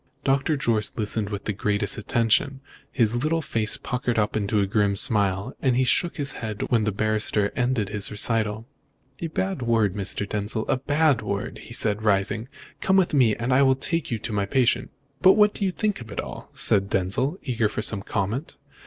[0.23, 2.59] Doctor Jorce listened with the greatest attention,
[2.91, 6.91] his little face puckered up into a grim smile, and shook his head when the
[6.91, 8.65] barrister ended his recital.
[9.19, 10.27] "A bad world, Mr.
[10.27, 12.47] Denzil, a bad world!" he said, rising.
[12.81, 14.89] "Come with me, and I'll take you to see my patient."
[15.21, 18.57] "But what do you think of it all?" said Denzil, eager for some comment.